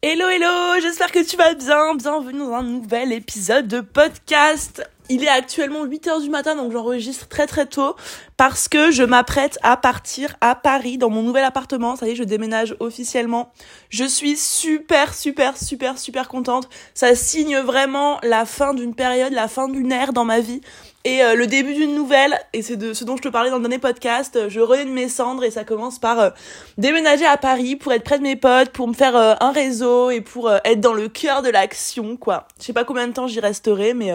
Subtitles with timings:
[0.00, 1.96] Hello hello, j'espère que tu vas bien.
[1.96, 4.88] Bienvenue dans un nouvel épisode de podcast.
[5.08, 7.96] Il est actuellement 8h du matin donc j'enregistre très très tôt
[8.36, 11.96] parce que je m'apprête à partir à Paris dans mon nouvel appartement.
[11.96, 13.50] Ça y est, je déménage officiellement.
[13.90, 16.68] Je suis super super super super contente.
[16.94, 20.60] Ça signe vraiment la fin d'une période, la fin d'une ère dans ma vie
[21.08, 23.56] et euh, le début d'une nouvelle, et c'est de ce dont je te parlais dans
[23.56, 26.28] le dernier podcast, euh, je renais de mes cendres et ça commence par euh,
[26.76, 30.20] déménager à Paris pour être près de mes potes, pour me faire un réseau et
[30.20, 32.46] pour être dans le cœur de l'action, quoi.
[32.60, 34.12] Je sais pas combien de temps j'y resterai, mais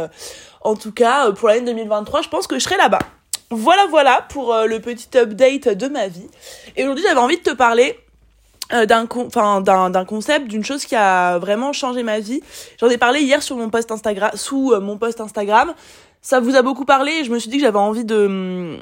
[0.61, 2.99] en tout cas, pour l'année 2023, je pense que je serai là-bas.
[3.49, 6.27] Voilà, voilà pour le petit update de ma vie.
[6.75, 7.97] Et aujourd'hui, j'avais envie de te parler
[8.71, 12.41] d'un enfin d'un concept d'une chose qui a vraiment changé ma vie
[12.79, 15.73] j'en ai parlé hier sur mon post Instagram sous mon post Instagram
[16.23, 18.79] ça vous a beaucoup parlé et je me suis dit que j'avais envie de,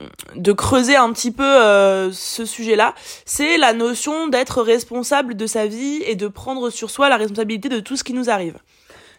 [0.55, 2.93] creuser un petit peu euh, ce sujet-là.
[3.25, 7.67] C'est la notion d'être responsable de sa vie et de prendre sur soi la responsabilité
[7.67, 8.59] de tout ce qui nous arrive.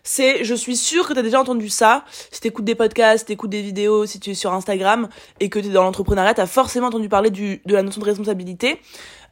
[0.05, 2.05] C'est, je suis sûre que tu as déjà entendu ça.
[2.31, 5.09] Si t'écoutes des podcasts, t'écoutes des vidéos, si tu es sur Instagram
[5.41, 8.81] et que tu es dans l'entrepreneuriat, t'as forcément entendu parler de la notion de responsabilité.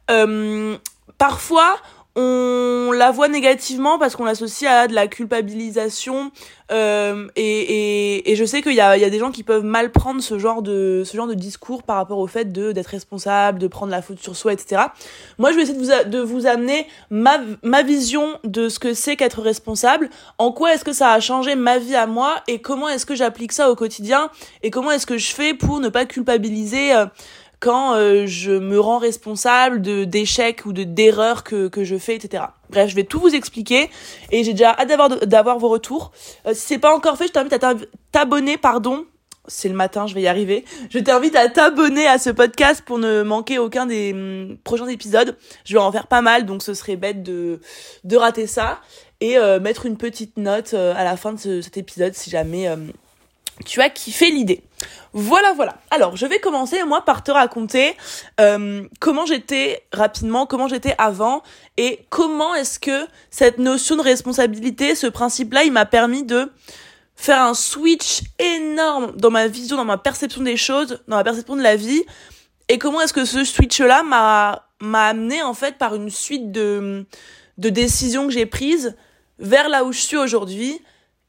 [0.09, 0.77] Euh,
[1.17, 1.75] parfois,
[2.15, 6.31] on la voit négativement parce qu'on l'associe à de la culpabilisation
[6.71, 9.63] euh, et, et, et, je sais qu'il y a, y a des gens qui peuvent
[9.63, 12.87] mal prendre ce genre de ce genre de discours par rapport au fait de d'être
[12.87, 14.83] responsable, de prendre la faute sur soi, etc.
[15.37, 18.93] Moi, je vais essayer de vous, de vous amener ma, ma vision de ce que
[18.93, 22.61] c'est qu'être responsable, en quoi est-ce que ça a changé ma vie à moi et
[22.61, 24.29] comment est-ce que j'applique ça au quotidien
[24.63, 27.05] et comment est-ce que je fais pour ne pas culpabiliser euh,
[27.61, 32.15] quand euh, je me rends responsable de d'échecs ou de d'erreurs que, que je fais,
[32.15, 32.43] etc.
[32.71, 33.89] Bref, je vais tout vous expliquer
[34.31, 36.11] et j'ai déjà hâte d'avoir d'avoir vos retours.
[36.47, 37.75] Euh, si c'est pas encore fait, je t'invite à
[38.11, 39.05] t'abonner, pardon.
[39.47, 40.65] C'est le matin, je vais y arriver.
[40.89, 45.37] Je t'invite à t'abonner à ce podcast pour ne manquer aucun des hum, prochains épisodes.
[45.63, 47.59] Je vais en faire pas mal, donc ce serait bête de
[48.03, 48.81] de rater ça
[49.19, 52.67] et euh, mettre une petite note à la fin de cet épisode si jamais
[53.65, 54.63] tu as kiffé l'idée.
[55.13, 55.77] Voilà, voilà.
[55.91, 57.95] Alors, je vais commencer, moi, par te raconter
[58.39, 61.43] euh, comment j'étais rapidement, comment j'étais avant,
[61.77, 66.51] et comment est-ce que cette notion de responsabilité, ce principe-là, il m'a permis de
[67.15, 71.55] faire un switch énorme dans ma vision, dans ma perception des choses, dans ma perception
[71.55, 72.03] de la vie,
[72.69, 77.05] et comment est-ce que ce switch-là m'a m'a amené, en fait, par une suite de,
[77.57, 78.95] de décisions que j'ai prises
[79.39, 80.79] vers là où je suis aujourd'hui,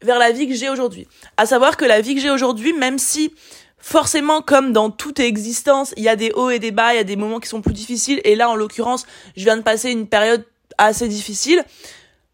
[0.02, 1.06] vers la vie que j'ai aujourd'hui.
[1.36, 3.32] À savoir que la vie que j'ai aujourd'hui, même si
[3.78, 7.00] forcément, comme dans toute existence, il y a des hauts et des bas, il y
[7.00, 9.90] a des moments qui sont plus difficiles, et là, en l'occurrence, je viens de passer
[9.90, 10.46] une période
[10.78, 11.64] assez difficile,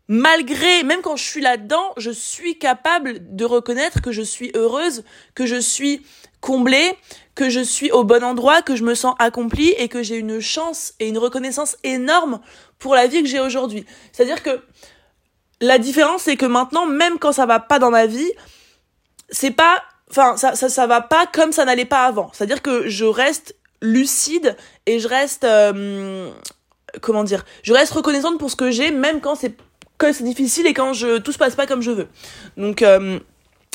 [0.09, 5.05] malgré, même quand je suis là-dedans, je suis capable de reconnaître que je suis heureuse,
[5.35, 6.03] que je suis
[6.41, 6.95] comblée,
[7.35, 10.41] que je suis au bon endroit, que je me sens accomplie et que j'ai une
[10.41, 12.41] chance et une reconnaissance énorme
[12.79, 13.87] pour la vie que j'ai aujourd'hui.
[14.13, 14.61] C'est-à-dire que
[15.61, 18.31] la différence, c'est que maintenant, même quand ça va pas dans ma vie,
[19.31, 22.31] c'est pas, enfin, ça, ça, ça va pas comme ça n'allait pas avant.
[22.33, 26.31] C'est-à-dire que je reste lucide et je reste, euh,
[27.01, 29.57] comment dire, je reste reconnaissante pour ce que j'ai, même quand c'est,
[29.99, 32.09] quand c'est difficile et quand je, tout se passe pas comme je veux.
[32.57, 33.19] Donc, euh,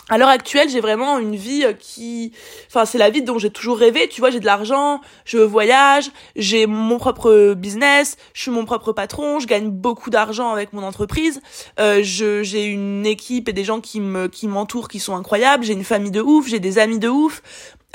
[0.09, 2.34] à l'heure actuelle, j'ai vraiment une vie euh, qui,
[2.68, 4.09] enfin, c'est la vie dont j'ai toujours rêvé.
[4.09, 8.91] Tu vois, j'ai de l'argent, je voyage, j'ai mon propre business, je suis mon propre
[8.91, 11.41] patron, je gagne beaucoup d'argent avec mon entreprise.
[11.80, 15.64] Euh, je, j'ai une équipe et des gens qui me, qui m'entourent, qui sont incroyables.
[15.64, 17.41] J'ai une famille de ouf, j'ai des amis de ouf.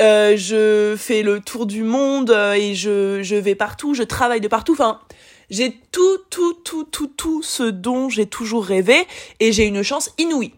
[0.00, 4.40] Euh, je fais le tour du monde euh, et je, je vais partout, je travaille
[4.40, 4.72] de partout.
[4.72, 5.00] Enfin,
[5.50, 9.06] j'ai tout, tout, tout, tout, tout ce dont j'ai toujours rêvé
[9.40, 10.54] et j'ai une chance inouïe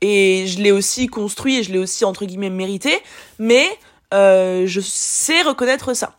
[0.00, 2.92] et je l'ai aussi construit et je l'ai aussi entre guillemets mérité,
[3.38, 3.66] mais
[4.14, 6.14] euh, je sais reconnaître ça.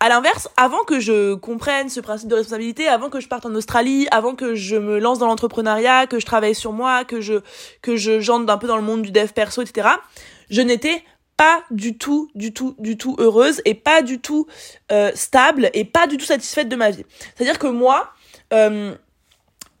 [0.00, 3.54] À l'inverse, avant que je comprenne ce principe de responsabilité, avant que je parte en
[3.54, 7.34] Australie, avant que je me lance dans l'entrepreneuriat, que je travaille sur moi, que je
[7.82, 9.88] que je j'entre un peu dans le monde du dev perso, etc.
[10.50, 11.04] Je n'étais
[11.36, 14.46] pas du tout, du tout, du tout heureuse et pas du tout
[14.90, 17.04] euh, stable et pas du tout satisfaite de ma vie.
[17.36, 18.12] C'est-à-dire que moi,
[18.52, 18.94] euh,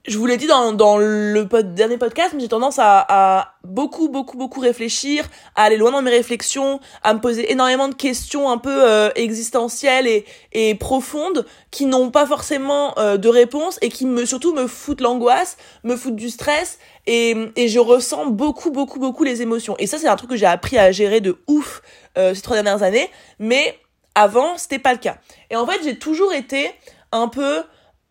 [0.04, 4.08] je vous l'ai dit dans, dans le dernier podcast, mais j'ai tendance à, à, beaucoup,
[4.08, 8.50] beaucoup, beaucoup réfléchir, à aller loin dans mes réflexions, à me poser énormément de questions
[8.50, 13.90] un peu euh, existentielles et, et profondes qui n'ont pas forcément euh, de réponse et
[13.90, 18.72] qui me surtout me foutent l'angoisse, me foutent du stress et, et je ressens beaucoup,
[18.72, 19.76] beaucoup, beaucoup les émotions.
[19.78, 21.80] Et ça, c'est un truc que j'ai appris à gérer de ouf
[22.18, 23.78] euh, ces trois dernières années, mais
[24.16, 25.18] avant, c'était pas le cas.
[25.50, 26.70] Et en fait, j'ai toujours été
[27.12, 27.62] un peu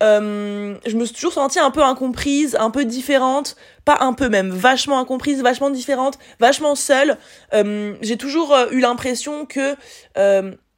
[0.01, 3.55] euh, je me suis toujours sentie un peu incomprise, un peu différente,
[3.85, 7.17] pas un peu même, vachement incomprise, vachement différente, vachement seule.
[7.53, 9.75] Euh, j'ai toujours euh, eu l'impression que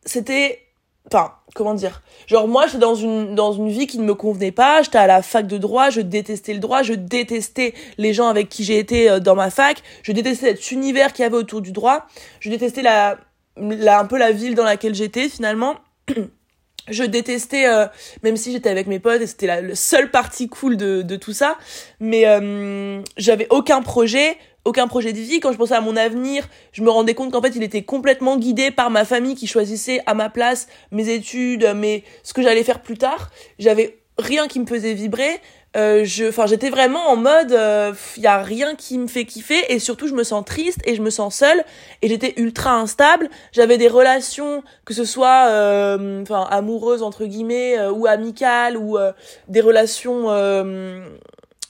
[0.05, 0.63] c'était
[1.07, 2.01] enfin comment dire?
[2.27, 4.81] Genre moi j'étais dans une dans une vie qui ne me convenait pas.
[4.81, 8.49] J'étais à la fac de droit je détestais le droit je détestais les gens avec
[8.49, 9.81] qui j'ai été euh, dans ma fac.
[10.03, 12.05] Je détestais cet univers qu'il y avait autour du droit.
[12.39, 13.17] Je détestais la,
[13.57, 15.75] la un peu la ville dans laquelle j'étais finalement
[16.89, 17.85] je détestais euh,
[18.23, 21.15] même si j'étais avec mes potes et c'était la, le seule partie cool de, de
[21.15, 21.57] tout ça.
[21.99, 25.41] Mais euh, j'avais aucun projet aucun projet de vie.
[25.41, 28.37] Quand je pensais à mon avenir je me rendais compte qu'en fait il était complètement
[28.37, 32.63] guidé par ma famille qui choisissait à ma place mes études mes ce que j'allais
[32.63, 33.31] faire plus tard.
[33.59, 35.39] J'avais rien qui me faisait vibrer
[35.75, 39.25] euh, je enfin j'étais vraiment en mode il euh, y a rien qui me fait
[39.25, 41.63] kiffer et surtout je me sens triste et je me sens seule
[42.03, 43.29] et j'étais ultra instable.
[43.51, 48.97] J'avais des relations que ce soit euh, enfin amoureuses entre guillemets euh, ou amicales ou
[49.47, 50.25] des relations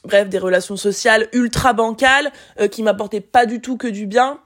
[0.04, 2.32] bref des relations sociales ultra bancales
[2.72, 4.40] qui m'apportaient pas du tout que du bien.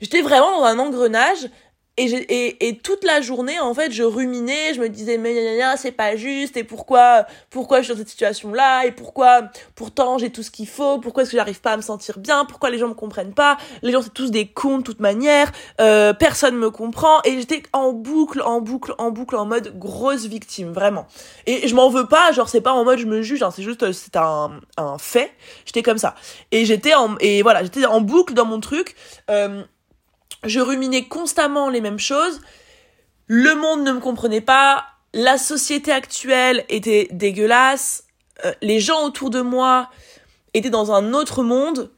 [0.00, 1.48] J'étais vraiment dans un engrenage
[1.96, 5.92] et, et, et toute la journée, en fait, je ruminais, je me disais, mais c'est
[5.92, 9.42] pas juste, et pourquoi, pourquoi je suis dans cette situation-là, et pourquoi,
[9.76, 12.44] pourtant, j'ai tout ce qu'il faut, pourquoi est-ce que j'arrive pas à me sentir bien,
[12.44, 15.52] pourquoi les gens me comprennent pas, les gens c'est tous des cons de toute manière,
[15.80, 20.26] euh, personne me comprend, et j'étais en boucle, en boucle, en boucle, en mode grosse
[20.26, 21.06] victime, vraiment.
[21.46, 23.62] Et je m'en veux pas, genre, c'est pas en mode je me juge, hein, c'est
[23.62, 25.32] juste, c'est un, un fait,
[25.64, 26.16] j'étais comme ça.
[26.50, 28.96] Et j'étais en, et voilà, j'étais en boucle dans mon truc,
[29.30, 29.62] euh,
[30.44, 32.40] je ruminais constamment les mêmes choses.
[33.26, 34.84] Le monde ne me comprenait pas.
[35.12, 38.04] La société actuelle était dégueulasse.
[38.44, 39.88] Euh, les gens autour de moi
[40.52, 41.90] étaient dans un autre monde.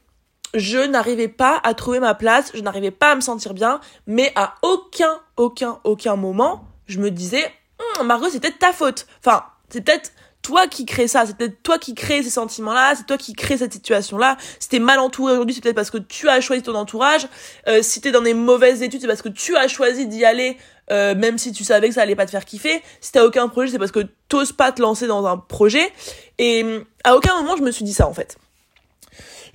[0.53, 2.51] Je n'arrivais pas à trouver ma place.
[2.53, 3.81] Je n'arrivais pas à me sentir bien.
[4.05, 7.51] Mais à aucun, aucun, aucun moment, je me disais,
[7.99, 9.07] hum, Margot, c'est peut-être ta faute.
[9.19, 10.11] Enfin, c'est peut-être
[10.47, 13.57] toi qui crée ça, c'est peut-être toi qui crée ces sentiments-là, c'est toi qui crée
[13.57, 14.37] cette situation-là.
[14.59, 17.27] Si t'es mal entouré aujourd'hui, c'est peut-être parce que tu as choisi ton entourage.
[17.67, 20.55] Euh, si t'es dans des mauvaises études, c'est parce que tu as choisi d'y aller,
[20.89, 22.81] euh, même si tu savais que ça allait pas te faire kiffer.
[23.01, 25.91] Si t'as aucun projet, c'est parce que t'oses pas te lancer dans un projet.
[26.37, 26.63] Et
[27.03, 28.37] à aucun moment, je me suis dit ça, en fait.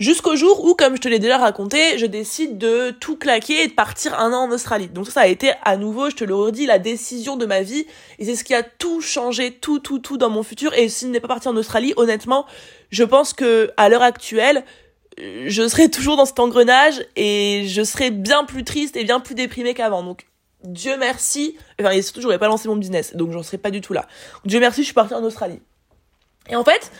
[0.03, 3.69] Jusqu'au jour où, comme je te l'ai déjà raconté, je décide de tout claquer et
[3.69, 4.89] de partir un an en Australie.
[4.89, 7.63] Donc ça, ça a été à nouveau, je te le redis, la décision de ma
[7.63, 7.87] vie.
[8.19, 10.75] Et c'est ce qui a tout changé, tout, tout, tout dans mon futur.
[10.75, 12.47] Et s'il n'est pas parti en Australie, honnêtement,
[12.91, 14.65] je pense que à l'heure actuelle,
[15.19, 19.37] je serais toujours dans cet engrenage et je serais bien plus triste et bien plus
[19.37, 20.03] déprimée qu'avant.
[20.03, 20.27] Donc
[20.65, 23.81] Dieu merci, enfin et surtout j'aurais pas lancé mon business, donc j'en serais pas du
[23.81, 24.09] tout là.
[24.47, 25.61] Dieu merci, je suis partie en Australie.
[26.49, 26.91] Et en fait,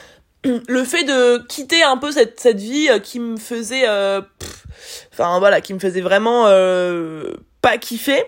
[0.45, 4.21] le fait de quitter un peu cette, cette vie euh, qui me faisait euh,
[5.13, 8.25] enfin voilà qui me faisait vraiment euh, pas kiffer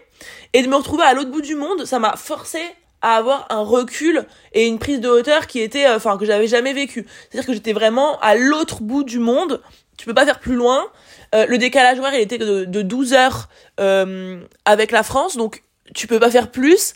[0.53, 2.61] et de me retrouver à l'autre bout du monde ça m'a forcé
[3.03, 6.73] à avoir un recul et une prise de hauteur qui était enfin que j'avais jamais
[6.73, 7.05] vécu.
[7.29, 9.61] C'est à dire que j'étais vraiment à l'autre bout du monde.
[9.99, 10.87] Tu peux pas faire plus loin.
[11.35, 15.65] Le décalage horaire il était de, de 12 heures avec la France donc
[15.95, 16.95] tu peux pas faire plus.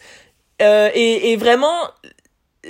[0.60, 1.76] Et, et vraiment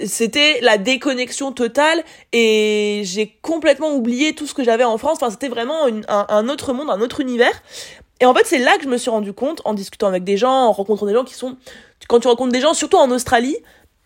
[0.04, 2.02] c'était la déconnexion totale
[2.32, 5.18] et j'ai complètement oublié tout ce que j'avais en France.
[5.20, 7.62] Enfin, c'était vraiment un, autre monde, un autre univers.
[8.20, 10.36] Et en fait, c'est là que je me suis rendu compte, en discutant avec des
[10.36, 11.56] gens, en rencontrant des gens qui sont...
[12.08, 13.56] Quand tu rencontres des gens, surtout en Australie,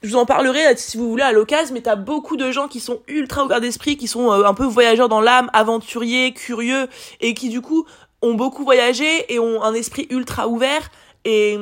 [0.03, 2.81] je vous en parlerai si vous voulez à l'occasion, mais t'as beaucoup de gens qui
[2.81, 6.89] sont ultra ouverts d'esprit, qui sont euh, un peu voyageurs dans l'âme, aventuriers, curieux,
[7.21, 7.87] et qui du coup
[8.21, 10.91] ont beaucoup voyagé et ont un esprit ultra ouvert.
[11.25, 11.57] Et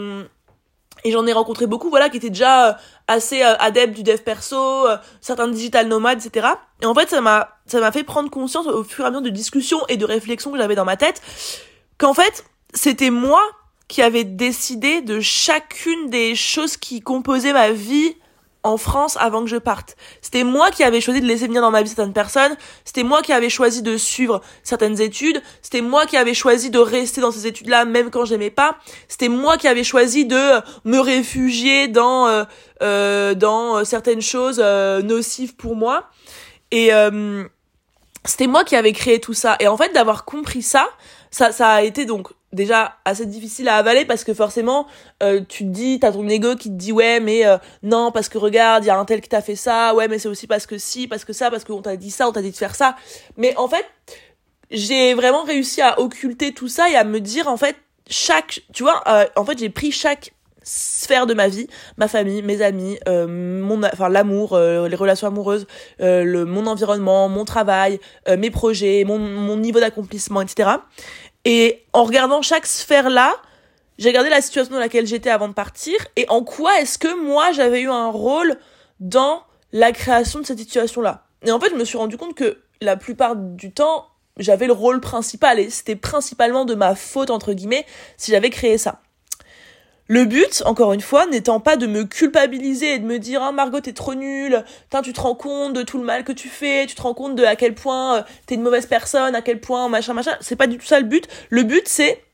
[1.04, 2.72] et j'en ai rencontré beaucoup, voilà, qui étaient déjà euh,
[3.10, 6.46] assez euh, adeptes du dev perso, euh, certains digital nomades, etc.
[6.80, 9.22] Et en fait, ça m'a, ça m'a fait prendre conscience au fur et à mesure
[9.22, 11.20] de discussions et de réflexions que j'avais dans ma tête,
[11.98, 13.42] qu'en fait, c'était moi
[13.88, 18.14] qui avais décidé de chacune des choses qui composaient ma vie
[18.62, 19.96] en France avant que je parte.
[20.20, 23.22] C'était moi qui avais choisi de laisser venir dans ma vie certaines personnes, c'était moi
[23.22, 27.30] qui avais choisi de suivre certaines études, c'était moi qui avais choisi de rester dans
[27.30, 28.76] ces études-là même quand j'aimais pas,
[29.08, 32.44] c'était moi qui avais choisi de me réfugier dans euh,
[32.82, 36.08] euh dans certaines choses euh, nocives pour moi
[36.70, 37.44] et euh,
[38.24, 40.88] c'était moi qui avais créé tout ça et en fait d'avoir compris ça,
[41.30, 44.86] ça ça a été donc déjà assez difficile à avaler parce que forcément
[45.22, 48.28] euh, tu te dis t'as ton ego qui te dit ouais mais euh, non parce
[48.28, 50.46] que regarde il y a un tel qui t'a fait ça ouais mais c'est aussi
[50.46, 52.56] parce que si parce que ça parce qu'on t'a dit ça on t'a dit de
[52.56, 52.96] faire ça.
[53.36, 53.86] Mais en fait
[54.70, 57.76] j'ai vraiment réussi à occulter tout ça et à me dire en fait
[58.08, 62.42] chaque tu vois euh, en fait j'ai pris chaque sphère de ma vie ma famille
[62.42, 65.66] mes amis mon enfin l'amour les relations amoureuses
[65.98, 67.98] le mon environnement mon travail
[68.36, 70.68] mes projets mon mon niveau d'accomplissement etc
[71.44, 73.34] et en regardant chaque sphère-là,
[73.98, 77.22] j'ai regardé la situation dans laquelle j'étais avant de partir et en quoi est-ce que
[77.22, 78.56] moi j'avais eu un rôle
[78.98, 79.42] dans
[79.72, 81.26] la création de cette situation-là?
[81.44, 84.06] Et en fait, je me suis rendu compte que la plupart du temps,
[84.36, 88.78] j'avais le rôle principal et c'était principalement de ma faute entre guillemets si j'avais créé
[88.78, 89.00] ça.
[90.10, 93.52] Le but, encore une fois, n'étant pas de me culpabiliser et de me dire ah
[93.52, 94.64] Margot t'es trop nulle,
[95.04, 97.36] tu te rends compte de tout le mal que tu fais, tu te rends compte
[97.36, 100.32] de à quel point euh, t'es une mauvaise personne, à quel point machin machin.
[100.40, 101.28] C'est pas du tout ça le but.
[101.48, 102.24] Le but c'est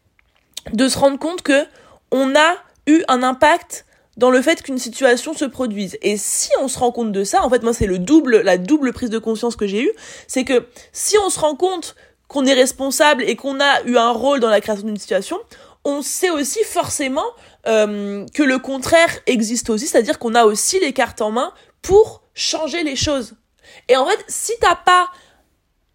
[0.72, 1.66] de se rendre compte que
[2.12, 2.54] on a
[2.86, 3.84] eu un impact
[4.16, 5.98] dans le fait qu'une situation se produise.
[6.00, 8.56] Et si on se rend compte de ça, en fait moi c'est le double, la
[8.56, 9.92] double prise de conscience que j'ai eue,
[10.28, 11.94] c'est que si on se rend compte
[12.26, 15.38] qu'on est responsable et qu'on a eu un rôle dans la création d'une situation,
[15.86, 17.24] on sait aussi forcément
[17.68, 22.22] euh, que le contraire existe aussi, c'est-à-dire qu'on a aussi les cartes en main pour
[22.34, 23.34] changer les choses.
[23.88, 24.76] Et en fait, si t'as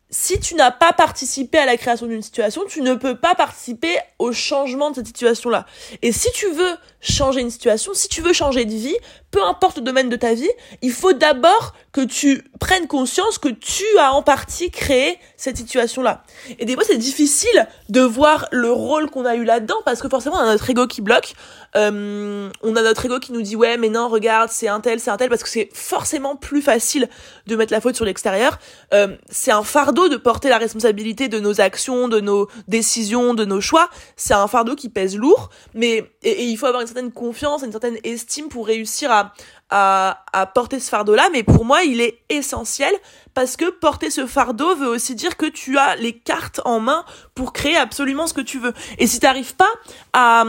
[0.09, 3.97] si tu n'as pas participé à la création d'une situation, tu ne peux pas participer
[4.17, 5.65] au changement de cette situation-là.
[6.01, 8.95] Et si tu veux changer une situation, si tu veux changer de vie,
[9.31, 10.49] peu importe le domaine de ta vie,
[10.81, 16.23] il faut d'abord que tu prennes conscience que tu as en partie créé cette situation-là.
[16.59, 20.07] Et des fois, c'est difficile de voir le rôle qu'on a eu là-dedans parce que
[20.07, 21.33] forcément, on a notre ego qui bloque.
[21.75, 24.99] Euh, on a notre ego qui nous dit ouais, mais non, regarde, c'est un tel,
[24.99, 27.09] c'est un tel, parce que c'est forcément plus facile
[27.47, 28.59] de mettre la faute sur l'extérieur.
[28.93, 33.45] Euh, c'est un fardeau de porter la responsabilité de nos actions, de nos décisions, de
[33.45, 33.89] nos choix.
[34.15, 37.71] C'est un fardeau qui pèse lourd, mais et, il faut avoir une certaine confiance, une
[37.71, 39.33] certaine estime pour réussir à
[39.73, 42.93] à, à, porter ce fardeau-là, mais pour moi, il est essentiel
[43.33, 47.05] parce que porter ce fardeau veut aussi dire que tu as les cartes en main
[47.35, 48.73] pour créer absolument ce que tu veux.
[48.97, 49.69] Et si tu n'arrives pas
[50.11, 50.43] à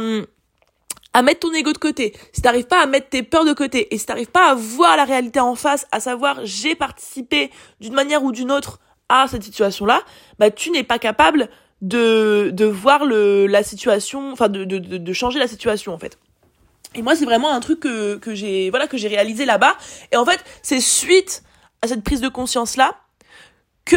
[1.15, 3.95] à mettre ton ego de côté, si t'arrives pas à mettre tes peurs de côté
[3.95, 7.51] et si t'arrives pas à voir la réalité en face, à savoir j'ai participé
[7.81, 10.01] d'une manière ou d'une autre à cette situation-là,
[10.39, 11.51] bah tu n'es pas capable
[11.83, 16.19] de de voir le la situation, enfin de, de de changer la situation en fait.
[16.95, 19.77] Et moi, c'est vraiment un truc que, que j'ai, voilà, que j'ai réalisé là-bas.
[20.11, 21.43] Et en fait, c'est suite
[21.81, 22.97] à cette prise de conscience-là
[23.85, 23.97] que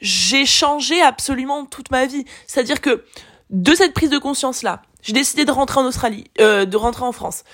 [0.00, 2.24] j'ai changé absolument toute ma vie.
[2.46, 3.04] C'est-à-dire que
[3.50, 7.12] de cette prise de conscience-là, j'ai décidé de rentrer en Australie, euh, de rentrer en
[7.12, 7.44] France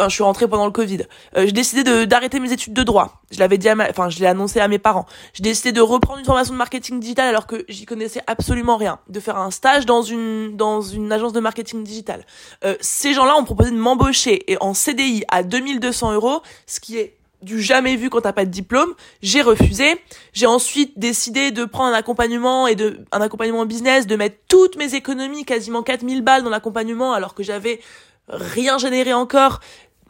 [0.00, 1.02] je suis rentrée pendant le Covid.
[1.36, 3.22] Euh, j'ai décidé d'arrêter mes études de droit.
[3.30, 5.06] Je l'avais dit, à enfin, je l'ai annoncé à mes parents.
[5.32, 8.98] J'ai décidé de reprendre une formation de marketing digital alors que j'y connaissais absolument rien.
[9.08, 12.26] De faire un stage dans une dans une agence de marketing digital.
[12.64, 16.98] Euh, ces gens-là ont proposé de m'embaucher et en CDI à 2200 euros, ce qui
[16.98, 18.94] est du jamais vu quand t'as pas de diplôme.
[19.22, 20.00] J'ai refusé.
[20.32, 24.76] J'ai ensuite décidé de prendre un accompagnement et de un accompagnement business, de mettre toutes
[24.76, 27.80] mes économies, quasiment 4000 balles dans l'accompagnement alors que j'avais
[28.28, 29.60] rien généré encore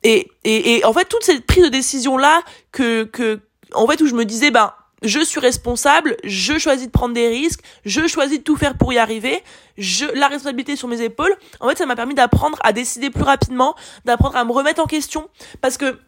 [0.05, 2.43] et, et, et en fait, toute cette prise de décision-là,
[2.73, 3.41] que, que,
[3.73, 7.29] en fait, où je me disais, ben, je suis responsable, je choisis de prendre des
[7.29, 9.43] risques, je choisis de tout faire pour y arriver,
[9.79, 11.35] je, la responsabilité sur mes épaules.
[11.61, 14.87] En fait, ça m'a permis d'apprendre à décider plus rapidement, d'apprendre à me remettre en
[14.87, 15.29] question,
[15.63, 15.99] parce que,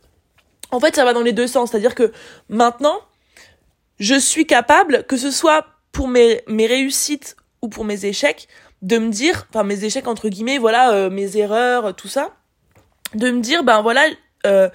[0.71, 1.71] en fait, ça va dans les deux sens.
[1.71, 2.13] C'est-à-dire que
[2.51, 3.01] maintenant,
[3.99, 8.47] je suis capable, que ce soit pour mes, mes réussites ou pour mes échecs,
[8.83, 12.31] de me dire, enfin mes échecs entre guillemets, voilà, euh, mes erreurs, tout ça,
[13.15, 14.07] de me dire ben voilà
[14.47, 14.69] euh,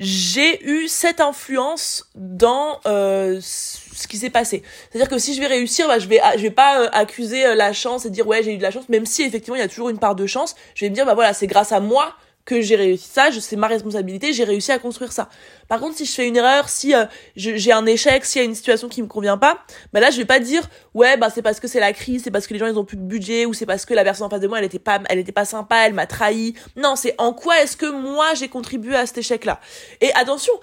[0.00, 4.62] j'ai eu cette influence dans euh, ce qui s'est passé.
[4.90, 7.54] C'est-à-dire que si je vais réussir, bah, je vais je vais pas euh, accuser euh,
[7.54, 9.64] la chance et dire ouais j'ai eu de la chance, même si effectivement il y
[9.64, 10.54] a toujours une part de chance.
[10.74, 12.14] Je vais me dire bah voilà c'est grâce à moi
[12.48, 15.28] que j'ai réussi ça, c'est ma responsabilité, j'ai réussi à construire ça.
[15.68, 17.04] Par contre, si je fais une erreur, si euh,
[17.36, 19.58] j'ai un échec, s'il y a une situation qui me convient pas,
[19.92, 22.30] bah là je vais pas dire ouais bah c'est parce que c'est la crise, c'est
[22.30, 24.26] parce que les gens ils ont plus de budget ou c'est parce que la personne
[24.26, 26.54] en face de moi elle était pas elle était pas sympa, elle m'a trahi.
[26.74, 29.60] Non, c'est en quoi est-ce que moi j'ai contribué à cet échec là.
[30.00, 30.54] Et attention,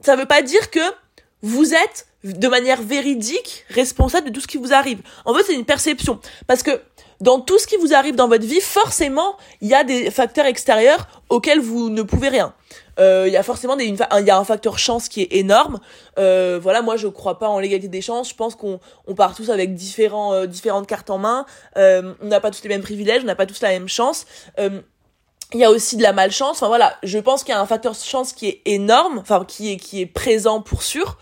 [0.00, 0.94] ça veut pas dire que
[1.42, 5.00] vous êtes de manière véridique responsable de tout ce qui vous arrive.
[5.24, 6.80] En fait, c'est une perception parce que
[7.20, 10.46] dans tout ce qui vous arrive dans votre vie, forcément, il y a des facteurs
[10.46, 12.54] extérieurs auxquels vous ne pouvez rien.
[13.00, 15.80] Euh, il y a forcément des, il y a un facteur chance qui est énorme.
[16.18, 18.28] Euh, voilà, moi je crois pas en l'égalité des chances.
[18.30, 21.44] Je pense qu'on on part tous avec différents, euh, différentes cartes en main.
[21.76, 24.26] Euh, on n'a pas tous les mêmes privilèges, on n'a pas tous la même chance.
[25.54, 26.58] Il y a aussi de la malchance.
[26.58, 29.72] Enfin voilà, je pense qu'il y a un facteur chance qui est énorme, enfin qui
[29.72, 31.18] est qui est présent pour sûr.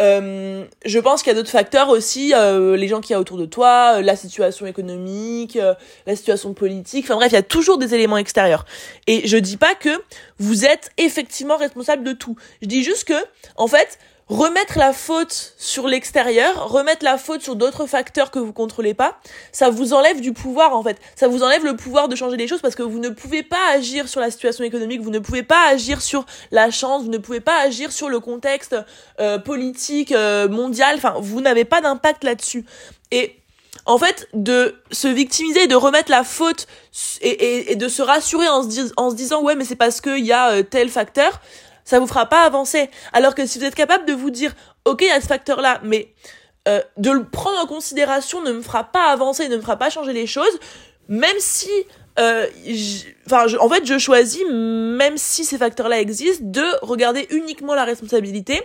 [0.00, 3.20] Euh, je pense qu'il y a d'autres facteurs aussi, euh, les gens qui y a
[3.20, 5.58] autour de toi, euh, la situation économique,
[6.06, 7.04] la situation politique.
[7.04, 8.64] Enfin bref, il y a toujours des éléments extérieurs.
[9.06, 9.90] Et je dis pas que
[10.38, 12.36] vous êtes effectivement responsable de tout.
[12.62, 13.14] Je dis juste que,
[13.56, 13.98] en fait,
[14.28, 19.18] remettre la faute sur l'extérieur, remettre la faute sur d'autres facteurs que vous contrôlez pas,
[19.52, 20.98] ça vous enlève du pouvoir en fait.
[21.14, 23.70] Ça vous enlève le pouvoir de changer les choses parce que vous ne pouvez pas
[23.72, 27.18] agir sur la situation économique, vous ne pouvez pas agir sur la chance, vous ne
[27.18, 28.76] pouvez pas agir sur le contexte
[29.20, 32.64] euh, politique euh, mondial, enfin vous n'avez pas d'impact là-dessus.
[33.10, 33.36] Et
[33.86, 36.66] en fait, de se victimiser, de remettre la faute
[37.20, 40.52] et, et, de se rassurer en se, disant ouais mais c'est parce qu'il y a
[40.52, 41.40] euh, tel facteur,
[41.84, 42.90] ça vous fera pas avancer.
[43.12, 45.80] Alors que si vous êtes capable de vous dire, ok, il y a ce facteur-là,
[45.82, 46.14] mais
[46.66, 49.90] euh, de le prendre en considération ne me fera pas avancer, ne me fera pas
[49.90, 50.58] changer les choses,
[51.08, 51.68] même si
[52.18, 52.46] euh,
[53.26, 58.62] enfin, en fait, je choisis, même si ces facteurs-là existent, de regarder uniquement la responsabilité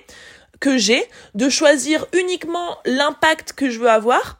[0.59, 1.03] que j'ai,
[1.35, 4.38] de choisir uniquement l'impact que je veux avoir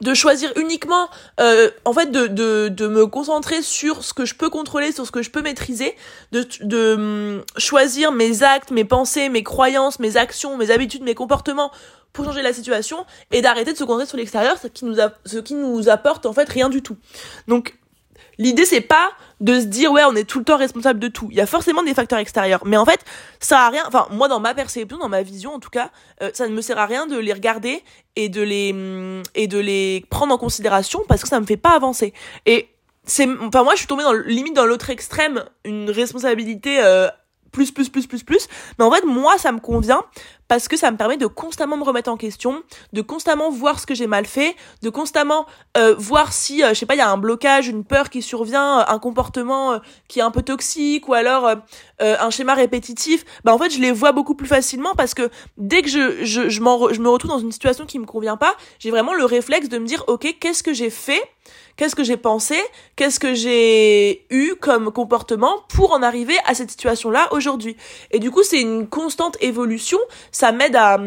[0.00, 1.08] de choisir uniquement
[1.40, 5.06] euh, en fait de, de, de me concentrer sur ce que je peux contrôler sur
[5.06, 5.94] ce que je peux maîtriser
[6.32, 11.14] de, de hum, choisir mes actes mes pensées mes croyances mes actions mes habitudes mes
[11.14, 11.70] comportements
[12.14, 15.12] pour changer la situation et d'arrêter de se concentrer sur l'extérieur ce qui nous a,
[15.26, 16.96] ce qui nous apporte en fait rien du tout.
[17.48, 17.76] Donc
[18.38, 19.10] L'idée c'est pas
[19.40, 21.28] de se dire ouais on est tout le temps responsable de tout.
[21.30, 23.00] Il y a forcément des facteurs extérieurs, mais en fait
[23.40, 23.82] ça a rien.
[23.86, 25.90] Enfin moi dans ma perception, dans ma vision en tout cas,
[26.22, 27.82] euh, ça ne me sert à rien de les regarder
[28.16, 31.56] et de les mm, et de les prendre en considération parce que ça me fait
[31.56, 32.12] pas avancer.
[32.46, 32.68] Et
[33.04, 37.08] c'est enfin moi je suis tombée dans limite dans l'autre extrême, une responsabilité euh,
[37.52, 38.48] plus plus plus plus plus
[38.78, 40.04] mais en fait moi ça me convient
[40.48, 43.86] parce que ça me permet de constamment me remettre en question de constamment voir ce
[43.86, 45.46] que j'ai mal fait de constamment
[45.76, 48.22] euh, voir si euh, je sais pas il y a un blocage une peur qui
[48.22, 51.50] survient euh, un comportement qui est un peu toxique ou alors
[52.00, 55.82] un schéma répétitif bah en fait je les vois beaucoup plus facilement parce que dès
[55.82, 56.58] que je je je,
[56.94, 59.78] je me retrouve dans une situation qui me convient pas j'ai vraiment le réflexe de
[59.78, 61.22] me dire ok qu'est-ce que j'ai fait
[61.76, 62.56] qu'est-ce que j'ai pensé,
[62.96, 67.76] qu'est-ce que j'ai eu comme comportement pour en arriver à cette situation-là aujourd'hui.
[68.10, 69.98] Et du coup, c'est une constante évolution,
[70.52, 70.98] m'aide à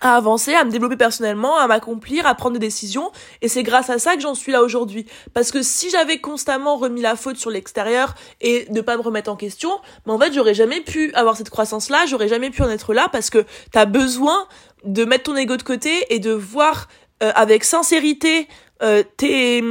[0.00, 3.10] à avancer, à me développer personnellement, à m'accomplir, à prendre des décisions.
[3.42, 5.06] Et c'est grâce à ça que j'en suis là aujourd'hui.
[5.34, 9.30] Parce que si j'avais constamment remis la faute sur l'extérieur et ne pas me remettre
[9.30, 9.70] en question,
[10.06, 13.08] mais en fait, j'aurais jamais pu avoir cette croissance-là, j'aurais jamais pu en être là
[13.12, 14.46] parce que t'as besoin
[14.84, 16.88] de mettre ton ego de côté et de voir
[17.22, 18.48] euh, avec sincérité
[18.82, 19.62] euh, tes,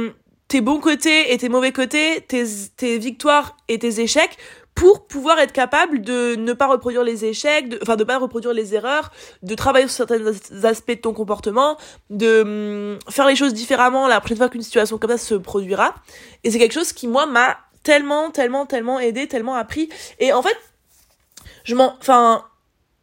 [0.60, 4.36] bons côtés et tes mauvais côtés, tes victoires et tes échecs
[4.80, 8.54] pour pouvoir être capable de ne pas reproduire les échecs, de, enfin de pas reproduire
[8.54, 9.10] les erreurs,
[9.42, 11.76] de travailler sur certains aspects de ton comportement,
[12.08, 15.94] de hum, faire les choses différemment la prochaine fois qu'une situation comme ça se produira.
[16.44, 19.90] Et c'est quelque chose qui moi m'a tellement, tellement, tellement aidé, tellement appris.
[20.18, 20.56] Et en fait,
[21.64, 22.42] je m'en, enfin,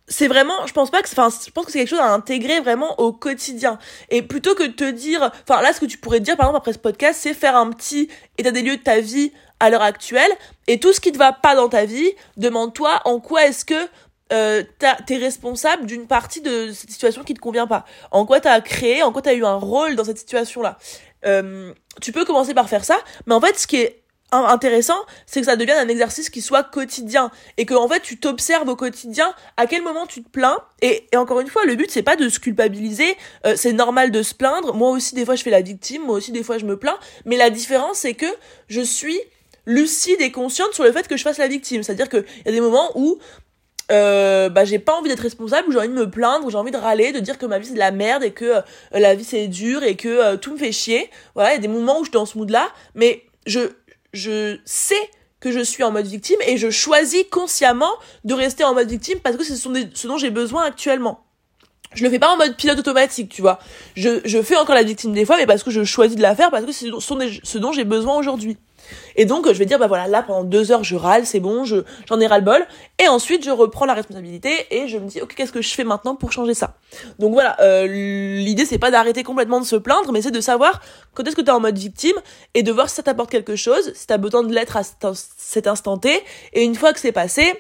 [0.07, 2.60] c'est vraiment je pense pas que enfin je pense que c'est quelque chose à intégrer
[2.62, 3.77] vraiment au quotidien
[4.10, 6.45] et plutôt que de te dire enfin là ce que tu pourrais te dire par
[6.45, 9.70] exemple après ce podcast c'est faire un petit état des lieux de ta vie à
[9.70, 10.32] l'heure actuelle
[10.67, 13.88] et tout ce qui te va pas dans ta vie demande-toi en quoi est-ce que
[14.34, 14.63] euh,
[15.06, 17.86] t'es responsable d'une partie de cette situation qui te convient pas.
[18.12, 20.78] En quoi t'as créé en quoi t'as eu un rôle dans cette situation là
[21.26, 25.39] euh, tu peux commencer par faire ça mais en fait ce qui est intéressant, c'est
[25.39, 27.32] que ça devienne un exercice qui soit quotidien.
[27.58, 30.60] Et que en fait tu t'observes au quotidien à quel moment tu te plains.
[30.82, 33.15] Et, et encore une fois le but c'est pas de se culpabiliser,
[33.46, 36.15] euh, c'est normal de se plaindre, moi aussi des fois je fais la victime, moi
[36.15, 38.28] aussi des fois je me plains, mais la différence c'est que
[38.67, 39.20] je suis
[39.67, 42.49] lucide et consciente sur le fait que je fasse la victime, c'est-à-dire que il y
[42.49, 43.19] a des moments où
[43.91, 46.77] euh, bah j'ai pas envie d'être responsable, j'ai envie de me plaindre, j'ai envie de
[46.77, 49.25] râler, de dire que ma vie c'est de la merde et que euh, la vie
[49.25, 51.10] c'est dur et que euh, tout me fait chier.
[51.36, 53.60] Voilà, il y a des moments où je suis dans ce mood là, mais je
[54.13, 54.95] je sais
[55.39, 57.91] que je suis en mode victime et je choisis consciemment
[58.23, 61.23] de rester en mode victime parce que c'est ce dont j'ai besoin actuellement.
[61.93, 63.60] Je le fais pas en mode pilote automatique, tu vois.
[63.95, 66.36] Je, je fais encore la victime des fois, mais parce que je choisis de la
[66.36, 68.58] faire, parce que c'est ce dont j'ai besoin aujourd'hui.
[69.15, 71.65] Et donc, je vais dire, bah voilà, là, pendant deux heures, je râle, c'est bon,
[71.65, 72.65] je, j'en ai ras le bol.
[73.00, 75.84] Et ensuite, je reprends la responsabilité et je me dis, ok, qu'est-ce que je fais
[75.84, 76.76] maintenant pour changer ça?
[77.19, 80.82] Donc voilà, euh, l'idée, c'est pas d'arrêter complètement de se plaindre, mais c'est de savoir
[81.13, 82.15] quand est-ce que t'es en mode victime
[82.54, 85.67] et de voir si ça t'apporte quelque chose, si t'as besoin de l'être à cet
[85.67, 86.23] instant T.
[86.54, 87.54] Et une fois que c'est passé,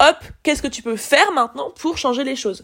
[0.00, 2.62] hop, qu'est-ce que tu peux faire maintenant pour changer les choses?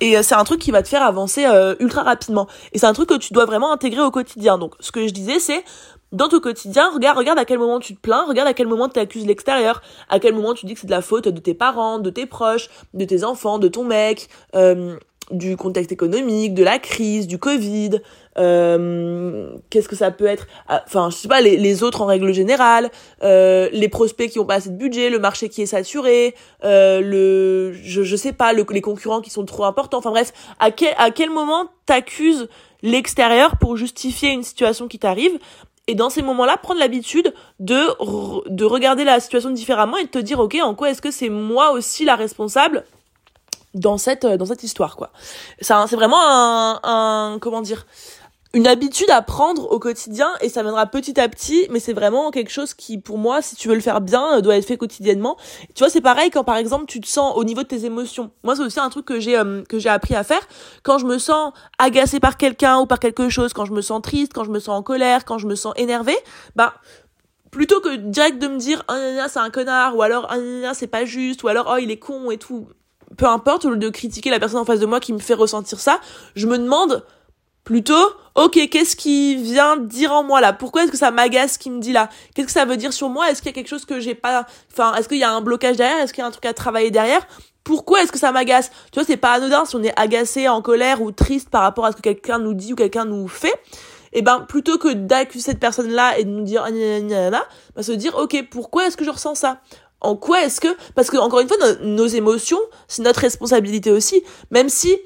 [0.00, 2.46] Et euh, c'est un truc qui va te faire avancer euh, ultra rapidement.
[2.72, 4.58] Et c'est un truc que tu dois vraiment intégrer au quotidien.
[4.58, 5.64] Donc ce que je disais, c'est
[6.12, 8.88] dans ton quotidien, regarde, regarde à quel moment tu te plains, regarde à quel moment
[8.88, 11.54] tu accuses l'extérieur, à quel moment tu dis que c'est de la faute de tes
[11.54, 14.96] parents, de tes proches, de tes enfants, de ton mec, euh,
[15.32, 18.00] du contexte économique, de la crise, du Covid,
[18.38, 22.32] euh, qu'est-ce que ça peut être ah, Enfin, je sais pas, les, autres en règle
[22.32, 22.90] générale,
[23.24, 27.72] euh, les prospects qui ont pas assez de budget, le marché qui est saturé, le,
[27.72, 29.98] je, je sais pas, le, les concurrents qui sont trop importants.
[29.98, 32.48] Enfin bref, à quel, à quel moment t'accuses
[32.82, 35.36] l'extérieur pour justifier une situation qui t'arrive
[35.86, 40.18] et dans ces moments-là, prendre l'habitude de, de regarder la situation différemment et de te
[40.18, 42.84] dire, ok, en quoi est-ce que c'est moi aussi la responsable
[43.74, 45.10] dans cette, dans cette histoire, quoi.
[45.60, 47.86] C'est vraiment un, un, comment dire,
[48.56, 52.30] une habitude à prendre au quotidien et ça viendra petit à petit mais c'est vraiment
[52.30, 54.78] quelque chose qui pour moi si tu veux le faire bien euh, doit être fait
[54.78, 55.36] quotidiennement.
[55.74, 58.30] Tu vois c'est pareil quand par exemple tu te sens au niveau de tes émotions.
[58.44, 60.40] Moi c'est aussi un truc que j'ai euh, que j'ai appris à faire.
[60.84, 64.00] Quand je me sens agacé par quelqu'un ou par quelque chose quand je me sens
[64.00, 66.16] triste quand je me sens en colère quand je me sens énervé
[66.54, 66.72] bah
[67.50, 68.94] plutôt que direct de me dire oh
[69.28, 72.30] c'est un connard ou alors oh c'est pas juste ou alors oh il est con
[72.30, 72.68] et tout
[73.18, 75.34] peu importe au lieu de critiquer la personne en face de moi qui me fait
[75.34, 76.00] ressentir ça
[76.34, 77.04] je me demande
[77.66, 80.52] Plutôt, ok, qu'est-ce qui vient dire en moi là?
[80.52, 82.08] Pourquoi est-ce que ça m'agace ce qu'il me dit là?
[82.32, 83.28] Qu'est-ce que ça veut dire sur moi?
[83.28, 84.46] Est-ce qu'il y a quelque chose que j'ai pas...
[84.72, 85.98] Enfin, est-ce qu'il y a un blocage derrière?
[85.98, 87.26] Est-ce qu'il y a un truc à travailler derrière?
[87.64, 88.70] Pourquoi est-ce que ça m'agace?
[88.92, 91.86] Tu vois, c'est pas anodin si on est agacé, en colère ou triste par rapport
[91.86, 93.48] à ce que quelqu'un nous dit ou quelqu'un nous fait.
[94.12, 97.90] Et eh ben plutôt que d'accuser cette personne-là et de nous dire ah, bah, se
[97.90, 99.60] dire ok pourquoi est-ce que je ressens ça?
[100.00, 104.22] En quoi est-ce que parce que encore une fois nos émotions c'est notre responsabilité aussi.
[104.52, 104.96] Même si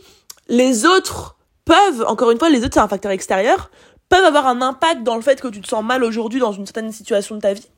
[0.48, 3.70] les autres peuvent encore une fois les autres c'est un facteur extérieur
[4.10, 6.66] peuvent avoir un impact dans le fait que tu te sens mal aujourd'hui dans une
[6.66, 7.68] certaine situation de ta vie.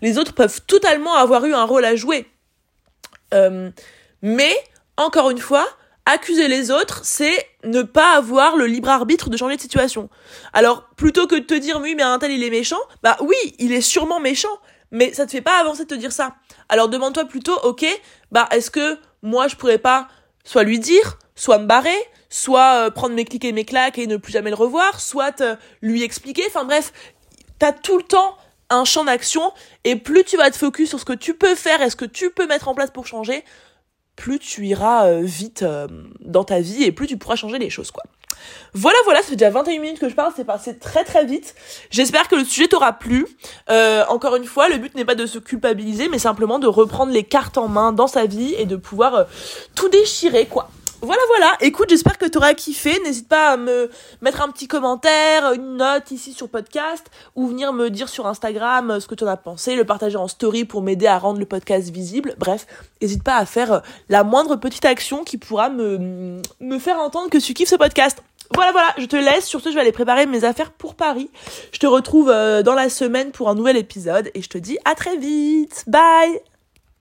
[0.00, 2.26] Les autres peuvent totalement avoir eu un rôle à jouer.
[3.34, 3.70] Euh,
[4.22, 4.56] mais,
[4.96, 5.68] encore une fois,
[6.06, 10.08] accuser les autres, c'est ne pas avoir le libre arbitre de changer de situation.
[10.54, 13.36] Alors, plutôt que de te dire, oui, mais un tel, il est méchant, bah oui,
[13.58, 14.56] il est sûrement méchant,
[14.90, 16.36] mais ça te fait pas avancer de te dire ça.
[16.70, 17.84] Alors, demande-toi plutôt, ok,
[18.30, 20.08] bah, est-ce que moi, je pourrais pas
[20.42, 21.98] soit lui dire, soit me barrer,
[22.32, 25.42] soit euh, prendre mes clics et mes claques et ne plus jamais le revoir, soit
[25.42, 26.92] euh, lui expliquer, enfin bref,
[27.58, 28.36] t'as tout le temps
[28.70, 29.52] un champ d'action,
[29.84, 32.06] et plus tu vas te focus sur ce que tu peux faire et ce que
[32.06, 33.44] tu peux mettre en place pour changer,
[34.16, 35.86] plus tu iras euh, vite euh,
[36.20, 38.02] dans ta vie et plus tu pourras changer les choses quoi.
[38.72, 41.54] Voilà, voilà, ça fait déjà 21 minutes que je parle, c'est passé très très vite.
[41.90, 43.26] J'espère que le sujet t'aura plu.
[43.70, 47.12] Euh, encore une fois, le but n'est pas de se culpabiliser, mais simplement de reprendre
[47.12, 49.26] les cartes en main dans sa vie et de pouvoir
[49.76, 50.70] tout déchirer, quoi.
[51.02, 51.56] Voilà, voilà.
[51.60, 52.96] Écoute, j'espère que tu auras kiffé.
[53.04, 57.72] N'hésite pas à me mettre un petit commentaire, une note ici sur podcast, ou venir
[57.72, 60.64] me dire sur Instagram euh, ce que tu en as pensé, le partager en story
[60.64, 62.36] pour m'aider à rendre le podcast visible.
[62.38, 62.68] Bref,
[63.00, 67.30] n'hésite pas à faire euh, la moindre petite action qui pourra me, me faire entendre
[67.30, 68.22] que tu kiffes ce podcast.
[68.54, 69.46] Voilà, voilà, je te laisse.
[69.46, 71.30] Surtout, je vais aller préparer mes affaires pour Paris.
[71.72, 74.78] Je te retrouve euh, dans la semaine pour un nouvel épisode et je te dis
[74.84, 75.84] à très vite.
[75.88, 76.51] Bye